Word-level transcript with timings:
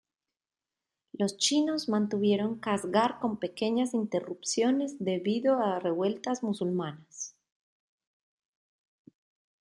Los 1.13 1.37
chinos 1.37 1.87
mantuvieron 1.87 2.57
Kasgar 2.57 3.19
con 3.19 3.37
pequeñas 3.37 3.93
interrupciones 3.93 4.95
debido 4.97 5.59
a 5.63 5.77
revueltas 5.79 6.41
musulmanas. 6.41 7.35